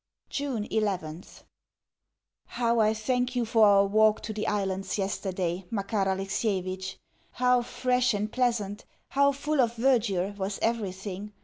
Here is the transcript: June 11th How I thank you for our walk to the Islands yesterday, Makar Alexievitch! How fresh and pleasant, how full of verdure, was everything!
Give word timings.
June 0.31 0.67
11th 0.69 1.43
How 2.57 2.79
I 2.79 2.91
thank 2.91 3.35
you 3.35 3.45
for 3.45 3.67
our 3.67 3.85
walk 3.85 4.21
to 4.21 4.33
the 4.33 4.47
Islands 4.47 4.97
yesterday, 4.97 5.63
Makar 5.69 6.09
Alexievitch! 6.09 6.97
How 7.33 7.61
fresh 7.61 8.15
and 8.15 8.31
pleasant, 8.31 8.85
how 9.09 9.31
full 9.31 9.61
of 9.61 9.75
verdure, 9.75 10.33
was 10.39 10.57
everything! 10.63 11.33